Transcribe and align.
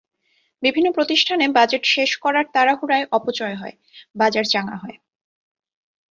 বিভিন্ন 0.63 0.87
প্রতিষ্ঠানে 0.91 1.45
বাজেট 1.49 1.83
শেষ 1.85 2.11
করার 2.17 2.45
তাড়াহুড়ায় 2.53 3.05
অপচয় 3.11 3.55
হয়, 3.55 3.75
বাজার 4.15 4.45
চাঙা 4.45 4.75
হয়। 4.75 4.97